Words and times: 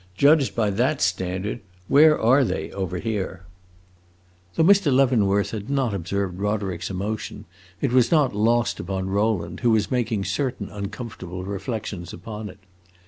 Judged 0.17 0.55
by 0.55 0.71
that 0.71 0.99
standard, 0.99 1.59
where 1.87 2.19
are 2.19 2.43
they, 2.43 2.71
over 2.71 2.97
here?" 2.97 3.43
Though 4.55 4.63
Mr. 4.63 4.91
Leavenworth 4.91 5.51
had 5.51 5.69
not 5.69 5.93
observed 5.93 6.39
Roderick's 6.39 6.89
emotion, 6.89 7.45
it 7.81 7.91
was 7.93 8.09
not 8.09 8.33
lost 8.35 8.79
upon 8.79 9.09
Rowland, 9.11 9.59
who 9.59 9.69
was 9.69 9.91
making 9.91 10.25
certain 10.25 10.69
uncomfortable 10.69 11.43
reflections 11.43 12.13
upon 12.13 12.49
it. 12.49 12.57